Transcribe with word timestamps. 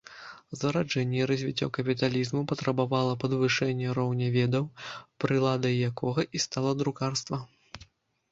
Зараджэнне 0.59 1.17
і 1.17 1.25
развіццё 1.31 1.67
капіталізму 1.77 2.39
патрабавала 2.51 3.11
падвышэння 3.23 3.93
роўня 3.99 4.27
ведаў, 4.37 4.65
прыладай 5.25 5.75
якога 5.89 6.21
і 6.39 6.41
стала 6.47 6.71
друкарства. 6.81 7.37